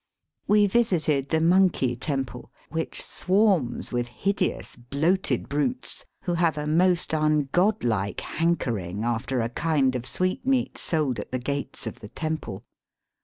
We 0.47 0.65
visited 0.65 1.29
the 1.29 1.39
Monkey 1.39 1.95
Temple, 1.95 2.51
which 2.71 3.03
swarms 3.03 3.91
with 3.93 4.07
hideous 4.07 4.75
bloated 4.75 5.47
brutes, 5.47 6.05
who 6.23 6.33
have 6.33 6.57
a 6.57 6.65
most 6.65 7.11
ungodlike 7.11 8.21
hankering 8.21 9.03
after 9.03 9.41
a 9.41 9.49
kind 9.49 9.93
of 9.93 10.07
sweetmeat 10.07 10.75
sold 10.79 11.19
at 11.19 11.31
the 11.31 11.37
gates 11.37 11.85
of 11.85 11.99
the 11.99 12.09
temple. 12.09 12.63